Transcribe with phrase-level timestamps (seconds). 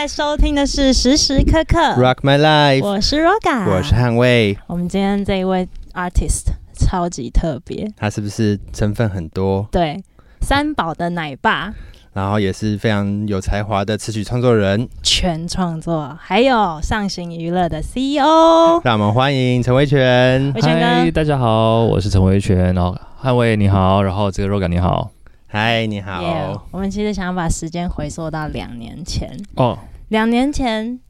[0.00, 4.56] 在收听的是时时刻刻 Rock My Life，我是 Roga，我是捍卫。
[4.66, 9.68] 我们今天这一位 artist 超级特别，他是不是成分很多？
[9.70, 10.02] 对，
[10.40, 11.74] 三宝的奶爸，
[12.14, 18.80] 然后也是非常有才华的词曲创作人，全创作，还有上行娱乐的 CEO。
[18.82, 20.50] 让我们欢迎陈维权。
[20.54, 25.10] 维权嗨，哥，大家好，我是陈维权，然后捍卫你好，然后这个 Roga 你好。
[25.52, 26.22] 嗨，你好。
[26.22, 29.76] 耶我们其实想把时间回溯到两年前，哦，
[30.06, 31.00] 两年前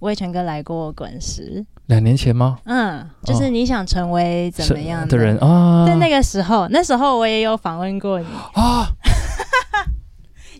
[0.00, 2.58] 魏全哥来过滚石，两年前吗？
[2.66, 5.86] 嗯，就是你想成为怎么样的人啊？
[5.86, 8.86] 在那个时候，那时候我也有访问过你，啊，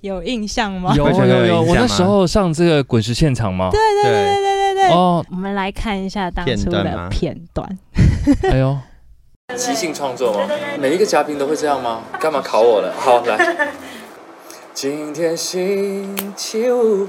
[0.01, 0.95] 有印象吗？
[0.97, 3.69] 有有有我那时候上这个滚石现场吗？
[3.71, 4.91] 对对对对对对。
[4.93, 7.79] 哦，我们来看一下当初的片段片段。
[8.51, 8.79] 哎呦，
[9.55, 10.49] 即兴创作吗？
[10.79, 12.03] 每一个嘉宾都会这样吗？
[12.21, 12.93] 干嘛考我了？
[12.99, 13.73] 好，来。
[14.75, 17.09] 今天星期五，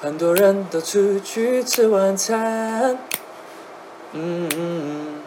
[0.00, 2.98] 很多人都出去吃晚餐。
[4.12, 5.20] 嗯嗯嗯，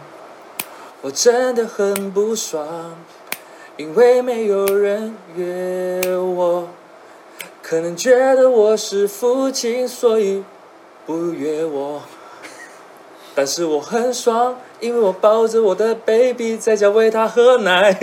[1.02, 2.96] 我真的很不爽，
[3.78, 6.68] 因为没有人约我。
[7.62, 10.44] 可能觉得我是父亲，所以
[11.06, 12.02] 不约我。
[13.36, 17.98] 但是我很爽，因为我抱着我的 baby 在家喂他喝奶。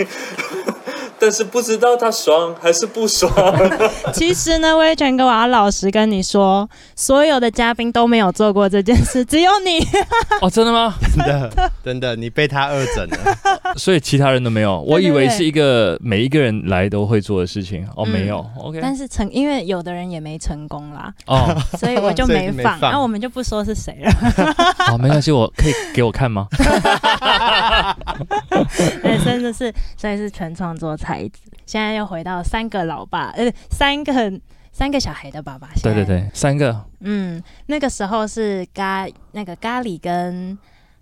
[1.19, 3.31] 但是不知道他爽还是不爽。
[4.13, 9.79] 其实呢，威权哥，我要老实跟你说，所有的嘉宾都没有做过这件事，只有你。
[10.41, 10.93] 哦，真的吗？
[11.15, 13.73] 真的真的，你被他二整了。
[13.77, 17.85] 所以其他人都没有，我以为是一个每一个人来都会做的事情。
[17.95, 18.79] 哦，嗯没有，OK。
[18.81, 22.79] 但是成，因为有的人也没成功啦，哦，所以我就没放。
[22.79, 24.11] 那我们就不说是谁了。
[24.91, 26.47] 哦，没关系，我可以给我看吗？
[29.01, 31.39] 对，真的是，所以是全创作才子。
[31.65, 34.39] 现在又回到三个老爸，呃，三个
[34.71, 35.69] 三个小孩的爸爸。
[35.81, 40.57] 对对，对，三个嗯，那个时候是咖那个咖喱跟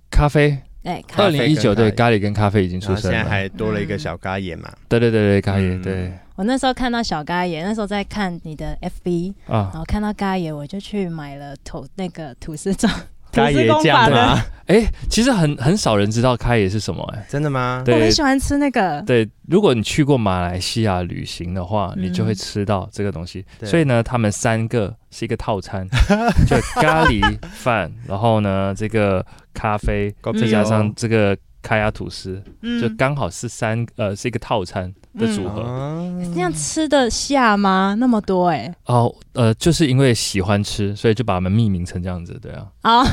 [0.09, 3.17] 咖啡，哎咖二零一九对咖咖喱跟咖啡已经出生了。
[3.17, 4.71] 现在还多了一个小咖爷嘛。
[4.88, 12.91] 对对对对，咖爷嗯对我那时候看到小咖爷，那时候在看你的 FB，啊然，后看到咖爷，我就去买了吐那个吐司酱，
[13.35, 14.41] 吐嘎爷司公法酱吗的，？
[14.66, 17.23] 哎，其实很很少人知道咖椰是什么哎。
[17.29, 17.84] 真的吗？
[17.85, 19.01] 对我很喜欢吃那个。
[19.03, 23.46] 对，如果你去过马来西亚旅行的话，嗯你就会吃到这个东西。
[23.63, 25.88] 所以呢，他们三个是一个套餐，
[26.47, 27.22] 就咖喱
[27.53, 29.23] 饭，然后呢这个
[29.53, 35.61] 咖啡，再加上这个开亚吐司，嗯就刚好是三呃是一个套餐的组合。
[35.61, 37.95] 哦这样吃得下吗？
[37.97, 42.67] 那么多哎、哦，呃，就是因为喜欢吃，所以就把它们命名成这样子，对啊。
[42.81, 43.03] 啊，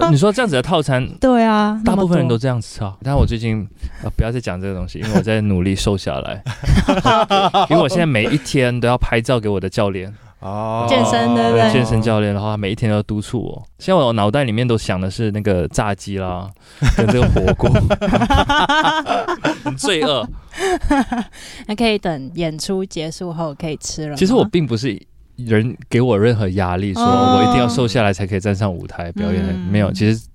[0.00, 2.94] 呃你说这样子的套餐， 对啊，大部分人都这样吃啊。
[3.02, 3.66] 但我最近
[4.02, 6.42] 呃不要再讲这个东西， 因为我在努力瘦下来，
[7.70, 10.12] 因为我现在每一天都要拍照给我的教练，
[10.44, 13.62] 哦健身对不对健身教练，的话每一天都要督促我。
[13.78, 16.50] 现在我脑袋里面都想的是那个炸鸡啦，
[16.96, 17.70] 跟这个火锅，
[19.64, 20.22] 很罪恶。
[20.24, 20.28] 多
[21.66, 24.16] 那可以等演出结束后可以吃了。
[24.16, 25.00] 其实我并不是
[25.36, 30.26] 人给我任何压力，说哦我一定要瘦下来才可以站上舞台表演，嗯没有，其实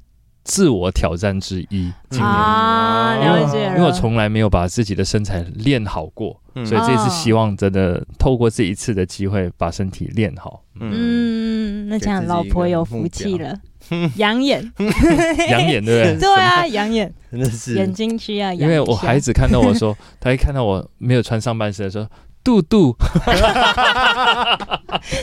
[0.44, 1.92] 自我挑战之一。
[2.10, 2.26] 今年。
[2.26, 3.76] 啊，嗯了解了。
[3.78, 13.56] 因为我从来没有把自己的身材练好过，嗯所以这一次哦希望真的透过这一次的机会把身体练好，嗯，那这样老婆有福气了，
[14.18, 14.72] 养眼，
[15.50, 16.20] 养眼，对不对？
[16.20, 18.62] 对啊，养眼，真的是眼睛需要养。
[18.62, 22.08] 因为我孩子看到我说，他一看到我没有穿上半身的时候，
[22.50, 22.96] 肚肚，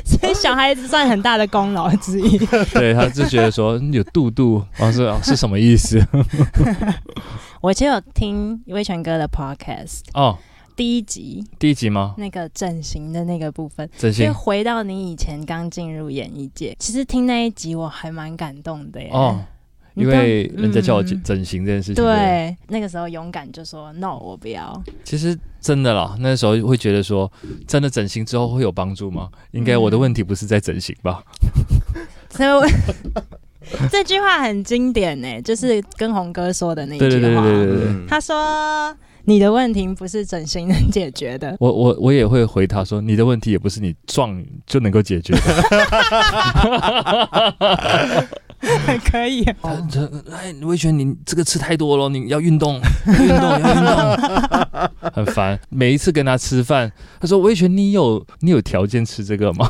[0.04, 2.38] 所以小孩子算很大的功劳之一。
[2.72, 6.00] 对，他就觉得说有肚肚，然后说哦是什么意思？
[7.60, 10.38] 我就有听威权哥的 podcast 哦，
[10.76, 11.44] 第一集。
[11.58, 12.14] 第一集吗？
[12.16, 14.28] 那个整形的那个部分，整形。
[14.28, 19.10] 就回到你以前刚进入演艺界，其实听那一集我还蛮感动的耶。
[19.96, 24.82] 因为人家叫我嗯整整形这件事情，对，那个时候勇敢就说 no，我不要。
[25.02, 27.32] 其实真的啦，那时候会觉得说，
[27.66, 29.28] 真的整形之后会有帮助吗？
[29.52, 31.24] 应该我的问题不是在整形吧？
[32.28, 32.62] 所以我
[33.90, 37.10] 这句话很经典呢，就是跟红哥说的那一句话。
[37.10, 37.86] 对对对对对对对。
[37.88, 38.94] 嗯他说
[39.24, 41.56] ：“你的问题不是整形能解决的。
[41.58, 45.40] 我我我也会回他说，你的问题也不是你撞就能够解决的。
[49.10, 55.58] 可以他他哎，魏权，你这个吃太多了，你要运动， 运动，要运动， 很烦。
[55.68, 56.90] 每一次跟他吃饭，
[57.20, 59.68] 他说：“魏权，你有你有条件吃这个吗？”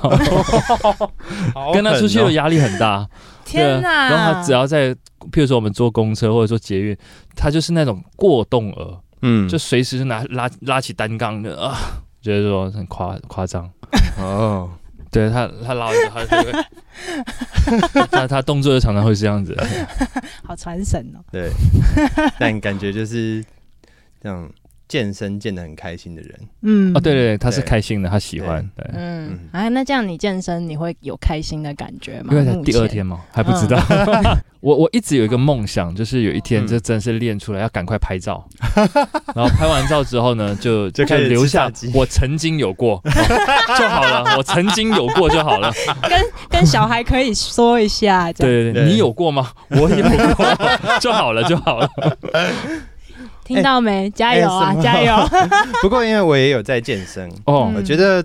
[1.54, 3.06] 好跟他出去的压力很大。
[3.44, 4.08] 天哪！
[4.10, 4.94] 然后他只要在，
[5.31, 6.96] 譬如说我们坐公车或者说捷运，
[7.37, 11.76] 他就是那种过动儿，嗯就随时就拿拉拉起单杠的啊，
[12.20, 13.70] 觉得说很夸夸张。
[14.19, 14.69] 哦，
[15.16, 19.56] 对他他拉完之后，他就会， 他他动作就常常会是这样子。
[20.44, 21.24] 好传神哦。
[21.32, 21.50] 对，
[22.38, 23.42] 但感觉就是
[24.20, 24.46] 这样
[24.88, 28.62] 健身健得很开心的人，嗯哦，对对对，他是开心的，他喜欢。
[28.76, 32.28] 对，嗯嗯，哎，那这样你健身你会有开心的感觉吗？
[32.32, 33.76] 因为才，第二天嘛，还不知道。
[34.60, 38.44] 我我一直有一个梦想，就是有一天嗯这真是练出来，要赶快拍照。
[39.34, 43.00] 然后拍完照之后呢，就就开始留下我曾经有过、哦
[43.78, 45.72] 就好了，我曾经有过就好了。
[46.08, 49.50] 跟跟小孩可以说一下，对对对，对你有过吗？
[49.70, 50.02] 我有
[50.34, 51.88] 过就好了就好了。
[53.46, 54.10] 听到没？
[54.10, 55.14] 加油啊，加油！
[55.81, 58.25] 不过因为我也有在健身，哦，我觉得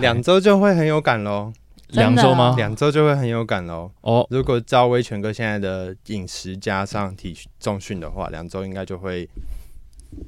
[0.00, 1.52] 两周就会很有感喽，
[1.88, 2.54] 两周吗？
[2.56, 3.90] 两周就会很有感喽。
[4.00, 9.28] 哦，如果照威权哥现在的饮食加上体重训的话，两周应该就会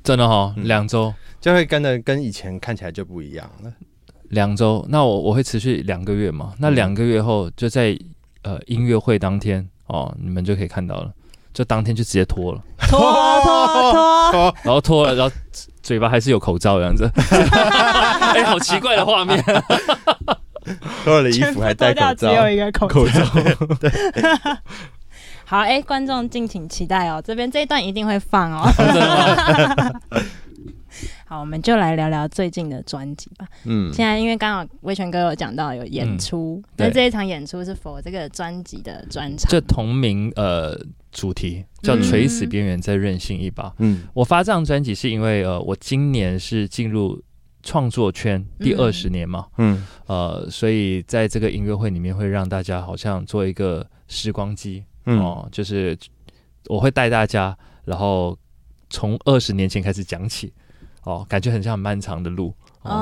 [0.04, 3.72] 真的哈，嗯两周，就会跟的跟以前看起来就不一样了。
[4.30, 6.52] 两周，那我我会持续两个月嘛？
[6.58, 7.96] 那嗯两个月后就在
[8.42, 11.12] 呃音乐会当天哦，你们就可以看到了，
[11.56, 15.34] 就当天就直接脱了，脱脱脱， 然后脱了，然后
[15.82, 17.10] 嘴巴还是有口罩这样子，
[18.36, 19.42] 哎，好奇怪的画面，
[21.02, 22.94] 脱了衣服还戴口罩只，有一个口罩。
[22.94, 23.24] 口罩，
[25.46, 28.68] 好，哎，观众敬请期待哦，这边这一段一定会放哦。
[31.28, 33.44] 好，我们就来聊聊最近的专辑吧。
[33.64, 36.92] 嗯，现在因为刚好威权哥有讲到有演出，那、对。
[36.92, 39.50] 这一场演出是否这个专辑的专场？
[39.50, 40.78] 这同名呃
[41.10, 43.64] 主题叫嗯《垂死边缘再任性一把》。
[43.78, 44.04] 嗯。
[44.14, 47.20] 我发这张专辑是因为呃，我今年是进入
[47.64, 48.78] 创作圈第嗯。
[48.78, 49.84] 二十年嘛，嗯。
[50.06, 55.18] 呃，所以在这个音乐会里面会让大家好像做一个时光机嗯。
[55.18, 55.98] 哦、就是
[56.68, 58.38] 我会带大家，然后
[58.90, 60.52] 从二十年前开始讲起，
[61.06, 62.52] 哦，感觉很像很漫长的路。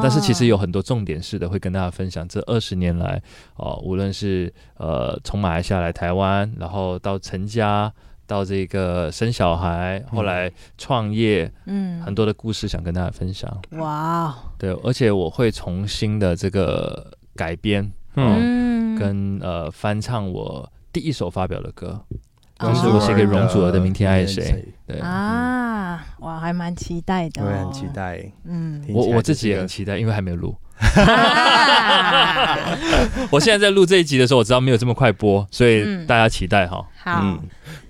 [0.02, 3.22] 但是其实有很多重点式的会跟大家分享，这二十年来，
[3.56, 7.92] 哦，无论是呃从马来西亚来台湾，然后到成家，
[8.26, 13.60] 到这个生小孩，后来创业，嗯，很多的故事想跟大家分享。
[13.72, 17.84] 哇哦，对，而且我会重新的这个改编，
[18.16, 22.18] 嗯嗯，跟呃翻唱我第一首发表的歌，哦
[22.58, 24.42] 就是我写给容祖儿的《明天爱谁》。
[24.86, 27.86] 对，啊，哇，还蛮期待的、哦，我也很期。
[27.92, 28.32] 待。
[28.44, 30.54] 嗯，我我自己也很期待，因为还没有录。
[30.78, 30.84] 啊。
[33.30, 36.06] 我现在在录这一集的时候，我知道没有这么快播，所以嗯。
[36.06, 36.86] 大家期待哈。
[37.02, 37.40] 好，嗯，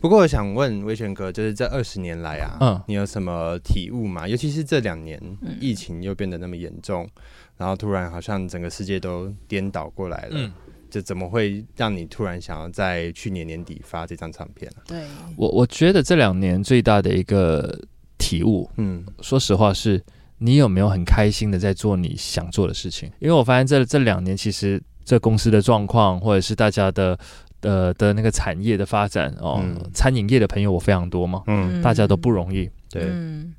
[0.00, 2.81] 不过我想问威权哥，就是这二十年来啊，嗯。
[2.87, 4.26] 你有什么体悟吗？
[4.26, 5.56] 尤其是这两年嗯。
[5.61, 7.08] 疫情又变得那么严重，
[7.56, 10.52] 然后突然好像整个世界都颠倒过来了，嗯，
[10.94, 14.79] 就怎么会让你突然想要在去年年底发这张唱片啊？
[14.87, 15.02] 对，
[15.37, 17.76] 我我觉得这两年最大的一个
[18.17, 20.00] 体悟，嗯说实话是，
[20.38, 23.11] 你有没有很开心的在做你想做的事情？
[23.19, 27.19] 因为我发现这这两年其实这公司的状况，或者是大家的
[27.62, 32.70] 呃的那个产业的发展哦，嗯餐饮业的朋友我非常多嘛，嗯，大家都不容易。
[32.88, 33.52] 对，嗯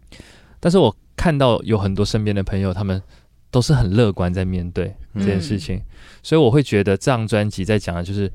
[0.62, 3.02] 但是我看到有很多身边的朋友，他们
[3.56, 5.22] 都是很乐观在面对嗯。
[5.22, 5.81] 这件事情，
[6.22, 8.30] 所以我会觉得这张专辑在讲的就是，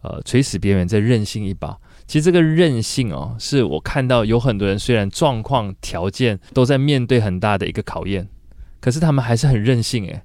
[0.00, 1.76] 呃，垂死边缘再任性一把。
[2.06, 8.26] 其实这个任性哦，是我看到有很多人虽然状况条件都在面对很大的一个考验，
[8.80, 10.22] 可是他们还是很任性诶。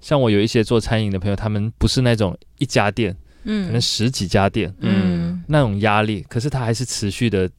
[0.00, 3.14] 像我有一些做餐饮的朋友，他们不是那种一家店，
[3.44, 5.44] 嗯，可能十几家店嗯。
[5.46, 7.50] 那种压力，可是他还是持续的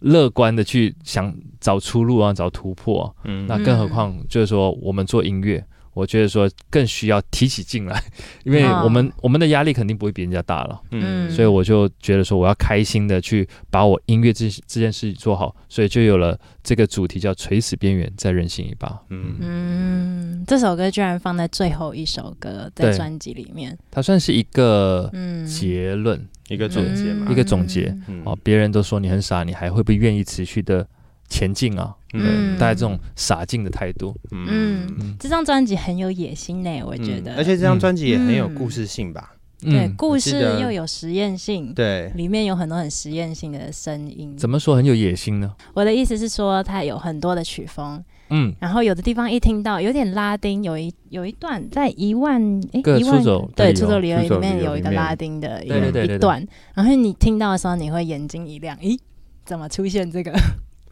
[0.00, 3.46] 乐观的去想找出路啊，找突破啊、嗯。
[3.46, 5.62] 那更何况就是说，我们做音乐，
[5.96, 7.98] 我觉得说更需要提起劲来，
[8.44, 11.30] 因为哦我们、我们的压力肯定不会比人家大了，嗯。
[11.30, 19.00] 所以我就觉得说，我要开心的去把我音乐这这件事情做好，所以就有了这个主题叫“垂死边缘，再任性一把。
[19.08, 19.36] 嗯。
[19.40, 27.96] 嗯，这首歌居然放在最后一首歌在专辑里面，”，它算是一个嗯，结论、一个总结嘛，一个总结。
[28.06, 28.20] 嗯。
[28.26, 28.36] 哦。
[28.42, 30.86] 别人都说你很傻，你还会不会愿意持续的
[31.28, 31.94] 前进啊？
[32.12, 32.58] 嗯。
[32.58, 34.86] 大概这种洒劲的态度，嗯。
[34.98, 35.16] 嗯。
[35.18, 39.32] 这张专辑很有野心呢，我觉得，而且这张专辑也很有嗯故事性吧？
[39.58, 44.36] 对嗯，故事又有实验性，对，里面有很多很实验性的声音。
[44.36, 45.50] 怎么说很有野心呢？
[45.72, 52.38] 我的意思是说，它有很多的曲风，嗯，然后有的地方一听到有点拉丁，有一有一段在一万
[52.74, 53.22] 哎一万
[53.56, 58.98] 对出走理由里面有一个拉丁的一一段，然后你听到的时候，你会眼睛一亮，咦，
[59.46, 60.38] 怎么出现这个？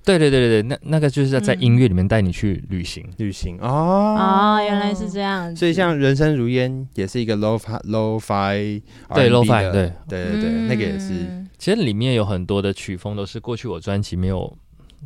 [0.04, 3.04] 对对对对对，那那个就是在音乐里面带你去旅行。
[3.16, 4.16] 旅行哦。
[4.18, 5.48] 哦，原来是这样。
[5.48, 5.58] 子。
[5.58, 8.82] 所以像人生如烟也是一个 low fi low fi
[9.14, 9.72] 对 lo-fi，的。
[9.72, 9.92] 对。
[10.06, 11.12] 对对对，那个也是。
[11.14, 14.54] 嗯其实里面有很多的曲风都是过去我专辑没有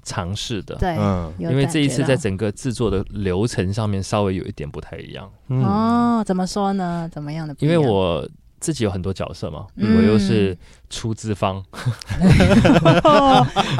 [0.02, 1.32] 尝试的，对，嗯。
[1.38, 5.62] 因为这一次在整个制作的流程上面稍微有一点不太一样，嗯。
[5.62, 7.08] 哦，怎么说呢？
[7.12, 7.68] 怎么样的因？
[7.68, 8.28] 为我
[8.60, 9.96] 自己有很多角色嘛，嗯。
[9.96, 10.56] 我又是
[10.90, 11.62] 出资方，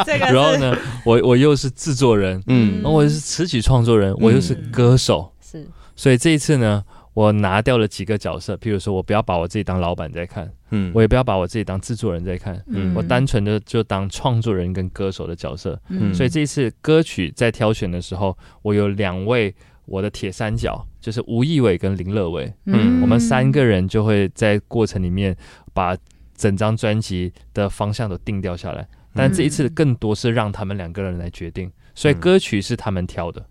[0.07, 2.77] 然后呢，我我又是制作人，嗯。
[2.77, 5.67] 然后我又是词曲创作人，我又是歌手，是。
[5.97, 10.93] 所以这一次呢，我拿掉了几个角色，譬如说我不要把我自己当老板在看，嗯。
[10.95, 12.95] 我也不要把我自己当制作人在看，嗯。
[12.95, 15.81] 我单纯的就当创作人跟歌手的角色。
[15.89, 16.15] 嗯。
[16.15, 19.55] 所以这一次歌曲在挑选的时候，我有两位
[19.89, 23.01] 我的铁三角，就是吴亦伟跟林乐伟，嗯。
[23.01, 25.37] 我们三个人就会在过程里面
[25.73, 25.97] 把
[26.35, 28.87] 整张专辑的方向都定掉下来。
[29.15, 33.45] 但这一次更多是让他们两个人来决定，所以嗯歌曲是他们挑的，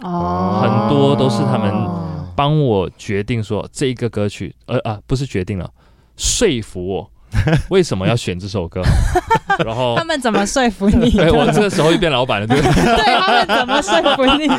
[0.00, 5.72] 哦，很多都是他们哦帮我决定说这一个歌曲，呃啊不是决定了，
[6.16, 7.10] 说服我
[7.70, 8.82] 为什么要选这首歌，
[9.64, 11.24] 然后他们怎么说服你的？
[11.26, 12.72] 哎我这个时候又变老板了，对不对？
[12.72, 14.54] 对他们怎么说服你的？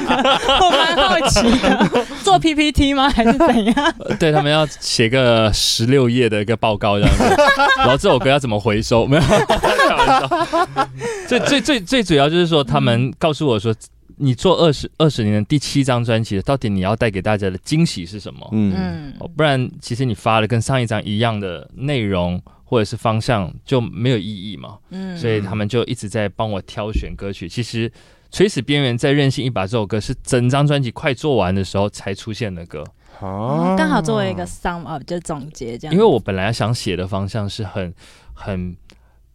[0.59, 3.09] 我蛮好奇的，做 PPT 吗？
[3.09, 3.95] 还是怎样？
[4.19, 7.23] 对他们要写个十六页的一个报告这样子，
[7.77, 9.05] 然后这首歌要怎么回收？
[9.05, 10.89] 没有，开玩笑。
[11.27, 13.73] 最最最最主要就是说，他们告诉我说，
[14.17, 18.47] 你做二十二十年的第七张专辑，到底你要带给大家的惊喜是什么？
[18.51, 24.77] 嗯不然其实你发了跟上一张一样的内容或者是方向就没有意义嘛。
[24.89, 25.17] 嗯。
[25.17, 27.47] 所以他们就一直在帮我挑选歌曲。
[27.47, 27.89] 其实
[28.31, 32.83] 《垂死边缘》在任性一把这首歌是整张专辑快做完的时候才出现的歌。
[33.21, 37.93] 哦刚好作为一个 sum up 就总结这样，因为我本来想写的方向是很
[38.33, 38.75] 很，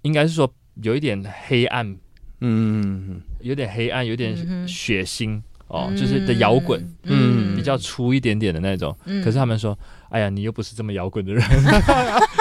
[0.03, 1.97] 应该是说有一点黑暗，
[2.41, 4.37] 嗯有点黑暗，有点
[4.69, 7.57] 血腥、哦，就是的摇滚，嗯。
[7.57, 8.97] 比较粗一点点的那种。
[9.05, 9.23] 嗯。
[9.23, 11.43] 可是他们说，哎呀，你又不是这么摇滚的人，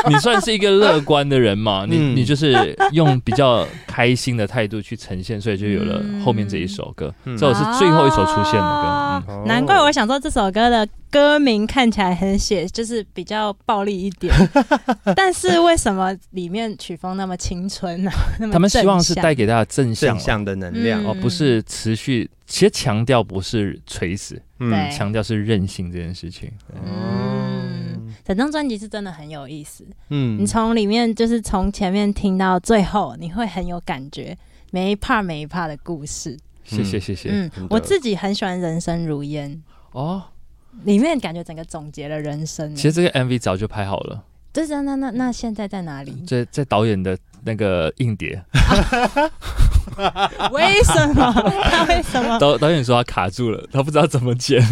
[0.07, 2.15] 你算是一个乐观的人嘛，你嗯。
[2.15, 6.21] 你就是用比较开心的态度去呈现，所以就有了嗯。
[6.21, 7.13] 后面这一首歌。
[7.25, 7.37] 嗯。
[7.37, 8.65] 这首是最后一首出现的歌。
[8.65, 9.23] 啊。
[9.27, 9.35] 嗯。
[9.35, 9.43] 哦。
[9.47, 14.33] 难怪我想说这首歌的歌名看起来很写，就是比较暴力一点，
[15.15, 21.03] 但是为什么里面曲风那么青春呢、 那么他们希望是带给大家正向，正向的能量。
[21.03, 22.29] 嗯哦，不是持续。
[22.45, 24.89] 其实强调不是垂死，嗯。
[24.89, 26.51] 强调是任性这件事情。
[28.29, 29.83] 整张专辑是真的很有意思。
[30.11, 34.37] 嗯你从里面就是从前面听到最后，你会很有感觉，
[34.69, 36.37] 每一 part 每一 part 的故事。
[36.63, 37.29] 谢谢谢谢。
[37.31, 39.49] 嗯，我自己很喜欢《人生如烟》，
[39.99, 40.21] 哦，
[40.83, 42.75] 里面感觉整个总结了人生。
[42.75, 46.11] 其实这个 MV 早就拍好了，就是那那那现在在哪里？
[46.27, 48.41] 在在导演的那个硬碟，
[50.51, 51.33] 为什么？
[51.69, 52.37] 他为什么？
[52.39, 54.61] 导导演说他卡住了，他不知道怎么剪。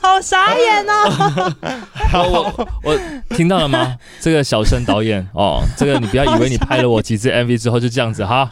[0.00, 1.52] 好傻眼哦！
[2.10, 2.98] 好，我我
[3.30, 3.96] 听到了吗？
[4.20, 8.48] 这个小生导演哦，这个你不要以为你拍了我几支 MV 之后就这样子哈，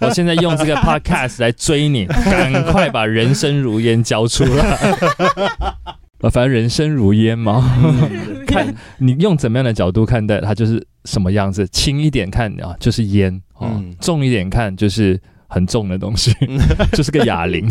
[0.00, 4.78] 我现在用这个 Podcast 来追你，赶快把人生如烟交出来。
[6.20, 7.62] 呃，反正人生如烟嘛，
[8.46, 11.66] 看你用怎么样的角度看待它，就是什么样子。
[11.68, 16.34] 轻一点看啊，就是烟哦；嗯重一点看，就是很重的东西，
[16.92, 17.68] 就是个哑铃。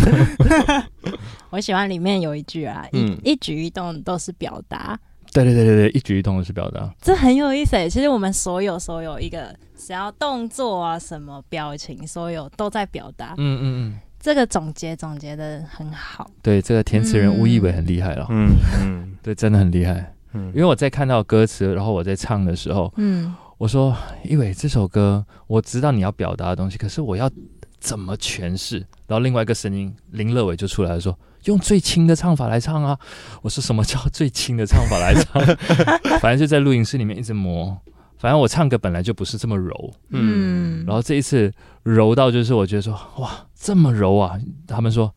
[1.50, 4.98] 我喜欢里面有一句啊，嗯一一举一动都是表达，
[5.34, 6.90] 对对对对对，一举一动都是表达。
[7.02, 7.90] 这很有意思诶。
[7.90, 13.34] 其实我们所有所有一个只要动作啊、什么表情，所有都在表达。
[13.38, 16.30] 嗯嗯嗯，这个总结总结的很好。
[16.42, 18.50] 对，这个填词人嗯吴亦伟很厉害了，嗯
[18.84, 20.14] 嗯对，真的很厉害。
[20.34, 23.96] 嗯因为我在看到歌词，然后我在唱的时候，嗯我说
[24.28, 27.32] ：“一伟，这首歌我知道你要表达的东西，可是我要
[27.80, 33.00] 怎么诠释？”然后另外一个声音林乐伟就出来了，说：“用最轻的唱法来唱啊！”
[33.42, 35.42] 我说：“什么叫最轻的唱法来唱？”
[36.20, 37.78] 反正就在录音室里面一直磨。
[38.18, 41.54] 反正我唱歌本来就不是这么柔，嗯然后这一次
[41.84, 44.38] 柔到就是我觉得说：“哇，这么柔啊！”
[44.68, 45.14] 他们说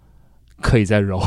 [0.60, 1.20] 可以再柔，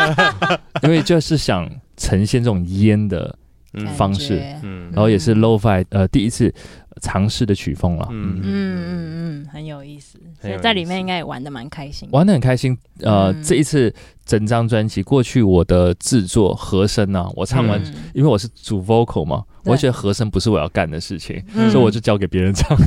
[0.82, 3.36] 因为就是想呈现这种烟的
[3.74, 4.90] 嗯方式嗯。
[4.92, 6.52] 然后也是 lo-fi 呃第一次
[7.00, 12.08] 尝试的曲风了，嗯嗯，嗯嗯嗯，很有意思，所以在里面应该也玩的蛮开心。
[12.12, 12.76] 玩的很开心。
[13.00, 13.42] 呃，嗯。
[13.42, 13.92] 这一次
[14.24, 17.94] 整张专辑过去我的制作和声啊，我唱完，嗯。
[18.14, 22.76] 因为我是主 vocal 嘛，对我觉得和声不是我要干的事情，嗯所以我就交给别人唱。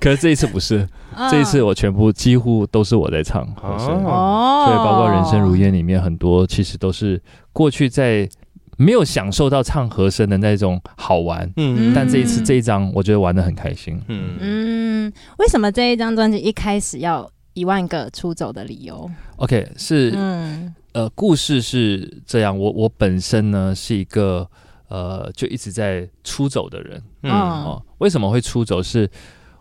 [0.00, 0.86] 可是这一次不是，
[1.30, 7.20] 这一次我全部几乎都是我在唱和声，所以包括《人生如烟》里面很多其实都是
[7.52, 8.28] 过去在
[8.76, 11.50] 没有享受到唱和声的那种好玩。
[11.56, 14.00] 嗯但这一次这一张，我觉得玩的很开心。
[14.08, 24.48] 嗯嗯，为什么这一张专辑一开始要一万个出走的理由？OK，是、嗯呃，故事是这样，我我本身呢是一个
[24.88, 27.82] 呃就一直在出走的人嗯哦。
[27.98, 29.10] 为什么会出走是？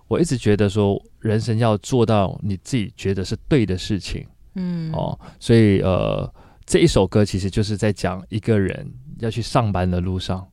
[0.07, 6.29] 我一直觉得说，人生要做到你自己觉得是对的事情嗯哦，所以呃，
[6.65, 8.85] 这一首歌其实就是在讲一个人
[9.19, 10.45] 要去上班的路上。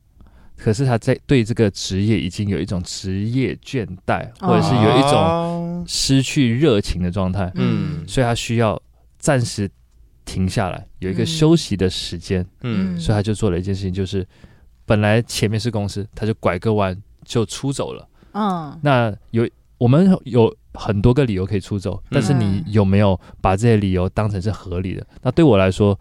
[0.55, 8.81] 可是他在对这个职业已经有一种职业倦怠，或者是有一种种失去热情的状态，嗯所以他需要
[9.17, 9.69] 暂时
[10.29, 12.45] 停下来，有一个嗯休息的时间。
[12.61, 14.23] 嗯所以他就做了一件事情，就是
[14.85, 16.95] 本来前面是公司，他就拐个弯
[17.25, 18.07] 就出走了。
[18.33, 25.07] 嗯那有我们有很多个理由可以出走，但是你有没有把这些理由当成是合理的？
[25.23, 25.99] 那对我来说，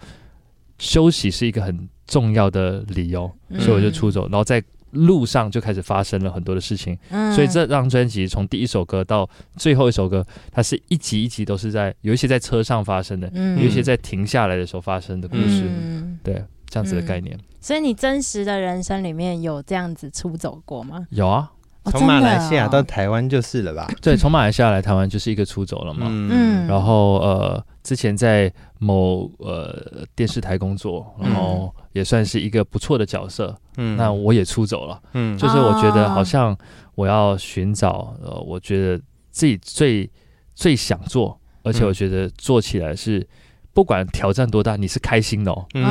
[0.79, 6.99] 休息是一个很重要的理由，嗯所以我就出走，然后在路上就开始发生了很多的事情。
[7.11, 15.65] 嗯所以这张专辑从第一首歌到最后一首歌，它是一集一集都是在有一些在车上发生的，嗯有一些在停下来的时候发生的故事。
[15.67, 21.07] 嗯对，这样子的概念、所以你真实的人生里面有这样子出走过吗？
[21.11, 21.51] 有啊。
[21.89, 23.89] 哦从马来西亚到台湾就是了吧？
[24.01, 26.07] 对，从马来西亚来台湾就是一个出走了嘛。
[26.09, 33.57] 嗯然后呃，之前在某呃电视台工作，然后也算是一个不错的角色。
[33.77, 36.57] 嗯那我也出走了，嗯就是我觉得哦好像
[36.95, 40.11] 我要寻找呃，我觉得自己最
[40.55, 43.27] 最想做，而且嗯我觉得做起来是
[43.73, 45.65] 不管挑战多大，你是开心的哦。
[45.75, 45.85] 嗯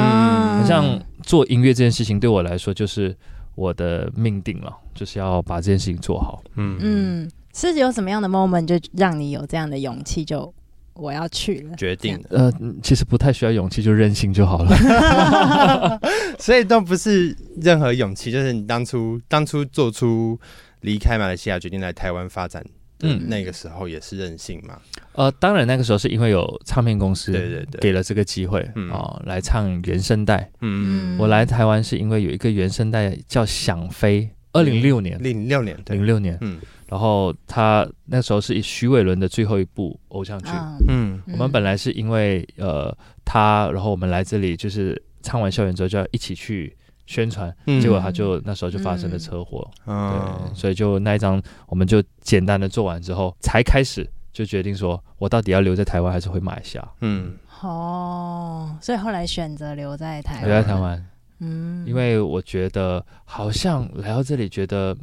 [0.58, 3.16] 好像做音乐这件事情对我来说就是
[3.58, 6.44] 我的命定了，就是要把这件事情做好。
[6.58, 10.54] 嗯嗯嗯，是有什么样的 moment 就让你有这样的勇气，就
[10.94, 11.76] 我要去了？
[11.76, 16.00] 决定的，呃，嗯其实不太需要勇气，就任性就好了。
[16.38, 20.40] 所以都不是任何勇气，就是你当初当初做出
[20.82, 22.70] 离开马来西亚，决定来台湾发展的
[23.02, 23.28] 嗯。
[23.28, 24.80] 那个时候也是任性嘛。
[25.14, 27.82] 呃，当然那个时候是因为有唱片公司对对对。
[27.82, 28.90] 给了这个机会啊、嗯。
[28.92, 30.50] 哦来唱原声带。
[30.62, 34.22] 嗯，我来台湾是因为有一个原声带叫《想飞》，
[34.54, 35.96] 二零零六年，零六年，对。
[35.96, 36.60] 零，六年，嗯。
[36.88, 40.50] 然后他那时候是徐伟伦的最后一部偶像剧。
[40.88, 41.34] 嗯，嗯。
[41.34, 46.74] 我们本来是因为呃他，然后我们来这里就是唱完校园之后就要一起去
[47.08, 47.82] 宣传，嗯。
[47.82, 56.88] 结果他就那时候就发生了嗯车祸，哦对，所以就那一张我们就简单的做完之后，才开始就决定说我到底要留在台湾还是回马来西亚。
[57.02, 57.34] 嗯。
[57.62, 60.44] 哦，所以后来选择留在台湾。
[60.44, 61.06] 留，在台湾，
[61.40, 61.88] 嗯。
[61.88, 64.96] 因为我觉得好像来到这里，觉得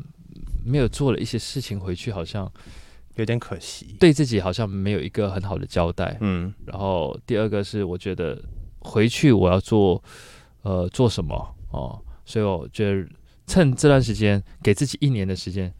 [0.65, 2.49] 没有做了一些事情回去，好像
[3.17, 3.97] 有点可惜。
[3.99, 6.17] 对自己好像没有一个很好的交代。
[6.21, 6.55] 嗯。
[6.65, 8.41] 然后第二个是我觉得
[8.79, 10.01] 回去我要做
[10.63, 13.07] 呃做什么哦，所以我觉得
[13.47, 15.73] 趁这段时间给自己一年的时间。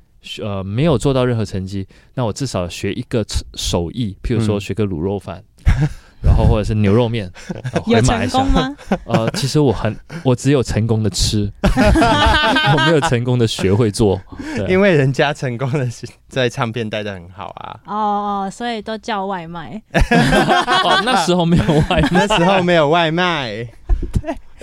[0.43, 3.23] 呃，没有做到任何成绩，那我至少学一个
[3.57, 5.45] 手艺，譬如说嗯学个卤肉饭，
[6.25, 7.31] 然后或者是牛肉面，
[7.87, 8.47] 有成功。
[8.51, 8.75] 吗？
[9.05, 14.19] 呃，其实我很，我只有成功的吃，我没有成功的学会做。
[14.67, 19.83] 因为人家成功的是在唱片待的很好啊，哦哦，所以都叫外卖。
[19.93, 23.69] 哦那时候没有外卖，那时候没有外卖。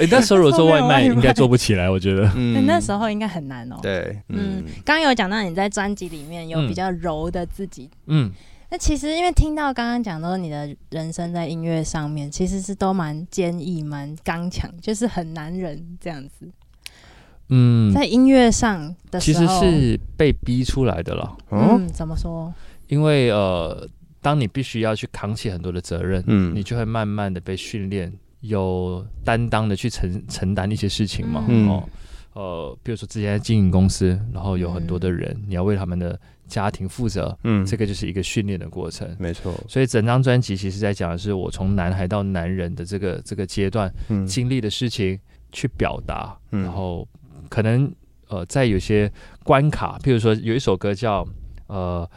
[0.02, 2.30] 诶那时候如果做 外卖应该做不起来，我觉得。
[2.36, 2.66] 嗯。
[2.66, 3.78] 那时候应该很难哦。
[3.82, 4.58] 对，嗯。
[4.58, 6.68] 嗯，刚刚有讲到你在专辑里面有嗯。
[6.68, 8.32] 比较柔的自己，嗯，
[8.70, 16.50] 那其实因为听到刚刚讲到你的人生在音乐上面，其实是都蛮坚毅、蛮刚强，就是很男人这样子。
[17.50, 22.54] 嗯，在音乐上的候，实是被逼出来的了，哦，嗯，怎么说？
[22.88, 23.86] 因为呃，
[24.22, 26.56] 当你必须要去扛起很多的责任，嗯。
[26.56, 31.46] 你就会慢慢的被训练，有担当的去承承担一些事情嘛。
[31.48, 31.68] 嗯。
[31.70, 31.90] 哦，
[32.34, 37.66] 呃，比如说之前在经营公司，然后有很多的人，你要为他们的家庭负责，嗯。
[37.66, 39.16] 这个就是一个训练的过程。
[39.20, 44.26] 没错，所以整张专辑其实在讲的是我从男孩到男人的这个这个阶段嗯。
[44.26, 45.20] 经历的事情
[45.52, 46.64] 去表达，嗯。
[46.64, 47.08] 然后
[47.50, 47.92] 可能
[48.28, 49.12] 呃在有些
[49.44, 51.28] 关卡，譬如说有一首歌叫
[51.68, 52.10] 呃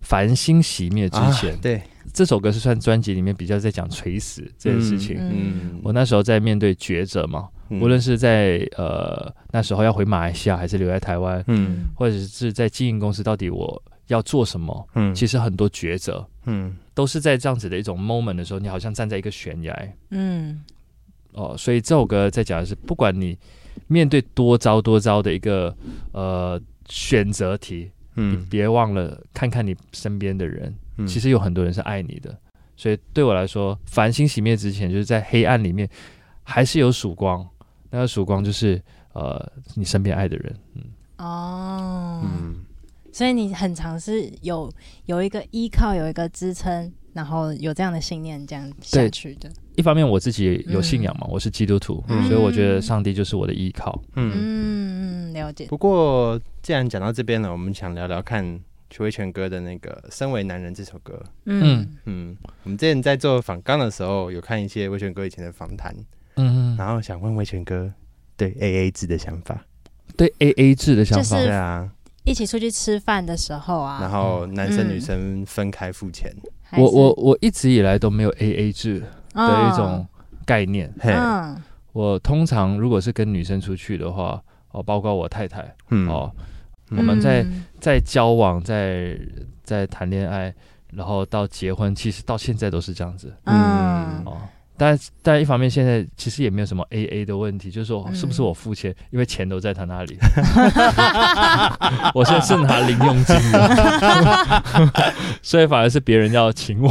[0.00, 5.16] 繁星熄灭之前，啊对，这首歌是算专辑里面比较在讲垂死这件事情。
[5.20, 7.80] 嗯我那时候在面对抉择嘛，嗯。
[7.80, 11.86] 无论是在呃那时候要回马来西亚，还是留在台湾，嗯。
[11.94, 14.88] 或者是在经营公司，到底我要做什么？
[14.94, 15.14] 嗯。
[15.14, 16.76] 其实很多抉择嗯。
[16.94, 19.92] 都是在这样子的一种 moment 的时候，你好像站在一个悬崖。
[20.10, 20.62] 嗯。
[21.32, 21.54] 哦。
[21.56, 23.38] 所以这首歌在讲的是，不管你
[23.86, 25.74] 面对多糟多糟的一个
[26.12, 32.36] 呃选择题，你嗯别忘了看看你身边的人，嗯其实有很多人是爱你的。
[32.76, 35.88] 所以对我来说，繁星熄灭之前，就是在黑暗里面
[36.42, 37.46] 还是有曙光。
[37.90, 40.56] 那个曙光就是呃你身边爱的人。
[40.74, 40.82] 嗯，
[41.18, 42.54] 哦，嗯
[43.12, 44.72] 所以你很常是有
[45.04, 49.50] 有一个依靠，有一个支撑，然后有这样的信念，这样下去的。
[49.76, 54.02] 一方面我自己有信仰嘛，我是基督徒，嗯所以我觉得上帝就是我的依靠。
[54.16, 54.32] 嗯。
[54.34, 55.66] 嗯嗯，了解。
[55.66, 58.58] 不过既然讲到这边了，我们想聊聊看，
[59.00, 61.22] 威权哥的那个《身为男人》这首歌。
[61.44, 61.96] 嗯。
[62.06, 65.94] 嗯，我们之前在做访纲的时候，有看一些威权哥以前的访谈，
[66.34, 67.92] 嗯，然后想问威权哥
[68.36, 69.64] 对 A A 制的想法。
[70.16, 71.36] 对 A A 制的想法。
[71.36, 71.88] 就是对啊，
[72.24, 74.90] 一起出去吃饭的时候啊，然后男生嗯。
[74.90, 76.34] 女生分开付钱。
[76.76, 79.00] 我我我一直以来都没有 A A 制
[79.34, 80.06] 的一种
[80.44, 80.92] 概念。
[80.98, 81.62] 嘿，嗯。
[81.92, 86.08] 我通常如果是跟女生出去的话，哦，包括我太太，嗯。
[86.08, 86.44] 哦，嗯
[86.96, 89.18] 我们在嗯在交往，在
[89.64, 90.52] 在谈恋爱，
[90.92, 94.36] 然后到结婚，其实到现在都是这样子嗯哦。
[94.74, 100.18] 但但一方面，现在其实也没有什么 A A 的问题，就是说嗯是不是我付钱，因为钱都在他那里。
[102.14, 104.62] 我现在是拿零用金的，
[105.40, 106.90] 所以反而是别人要请我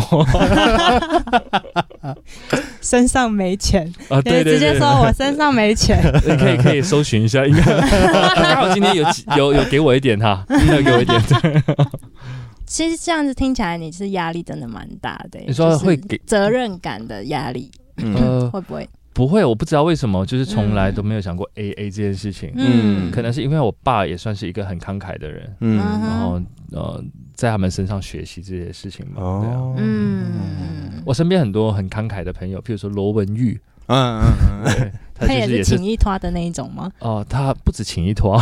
[2.81, 4.21] 身上没钱，啊。
[4.21, 9.05] 对对对，直接说我身上没钱，你 可以可以搜寻一下，应 该刚好今天有
[9.37, 11.21] 有有给我一点哈，有给我一点。
[12.65, 15.45] 其实这样子听起来你是压力真的蛮大的欸。
[15.47, 18.89] 你说会给责任感的压力，嗯呃，会不会？
[19.13, 22.49] 不会，我不知道为什么，就是从来都没有想过 A A 这件事情。
[22.55, 26.41] 嗯可能是因为我爸也算是一个很慷慨的人，嗯嗯然后
[26.71, 29.15] 呃，在他们身上学习这些事情嘛。
[29.41, 36.89] 对啊，哦，嗯，我身边很多很慷慨的朋友，譬如说罗文玉，嗯嗯嗯，他他也就是也是请一拖的那一种吗？
[36.99, 38.39] 哦、他不止请一拖，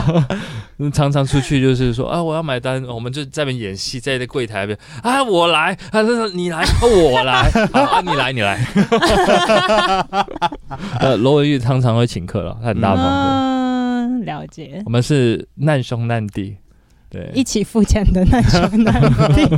[0.92, 8.64] 常常出去就是说啊，我要买单，我们就在那边演戏，在那柜台那边啊，我来，啊，说你来，啊我来， 啊，啊你来，你来。
[11.00, 13.10] 呃，罗文玉常常会请客了，他很大方的。
[13.10, 14.90] 嗯，了解我。
[14.90, 16.56] 们是难兄难弟，
[17.14, 19.00] 对，一起付钱的难兄难
[19.32, 19.48] 弟，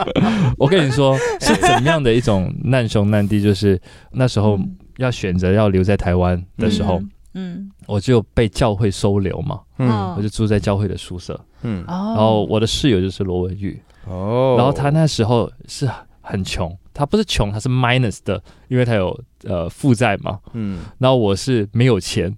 [0.58, 3.80] 我跟你说 是怎么样的一种难兄难弟，就是
[4.12, 4.58] 那时候
[4.98, 7.00] 要选择要留在台湾的时候，
[7.32, 9.88] 嗯，我就被教会收留嘛，嗯。
[10.16, 11.82] 我就住在教会的宿舍，嗯。
[11.88, 15.88] 哦，然后我的室友就是罗文玉，哦，然后他那时候是
[16.20, 20.80] 很穷，他不是穷，他是 minus 的，因为他有呃负债嘛，嗯。
[20.98, 22.34] 然后我是没有钱。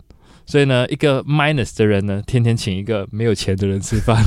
[0.50, 4.20] 所以呢，一个 minus 的人呢，天天请一个没有钱的人吃饭，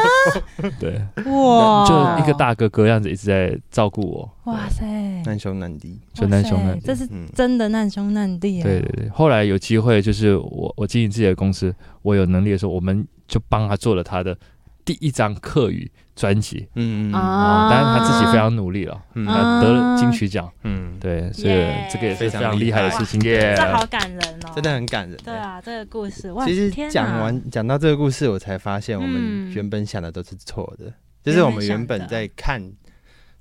[0.78, 4.84] 对，哇，就一个大哥哥样子一直在照顾我，哇塞，
[5.24, 6.84] 难兄难弟，就难兄难弟。
[6.84, 7.26] 这是嗯。
[7.34, 8.62] 真的难兄难弟啊！
[8.62, 14.36] 对对对，后来有机会，就是我我经营自己的公司，我有能力的时候，我们就帮他做了他的
[14.84, 23.54] 第一张客语专辑嗯嗯啊啊，当然他自己非常努力了，他得了金曲奖，嗯，对，所以耶这个也是非常非常厉害的事情耶。
[23.56, 25.16] 这好感人哦，真的很感人。
[25.24, 25.34] 对。
[25.34, 30.92] 啊，这个故事哇，其实讲完讲到这个故事，我才发现我们嗯原本想的都是错的。
[31.22, 32.62] 就是我们原本在看《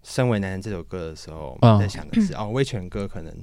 [0.01, 3.33] 身为男人》这首歌的时候，我们在想的是，哦，威权哥可能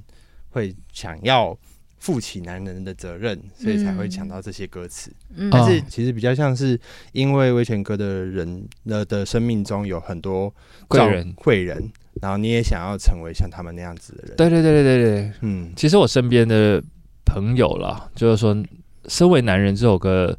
[0.49, 1.57] 会想要
[2.01, 5.13] 负起男人的责任，所以才会讲到这些歌词。
[5.37, 5.49] 嗯。
[5.51, 5.85] 但是哦。
[5.89, 6.79] 其实比较像是
[7.13, 10.53] 因为威权哥的人的的生命中有很多
[10.89, 15.73] 贵人贵人，然后你也想要成为像他们那样子的人。，对对对对对对，嗯。
[15.77, 16.83] 其实我身边的
[17.25, 18.55] 朋友啦，就是说，
[19.07, 20.37] 《身为男人》这首歌，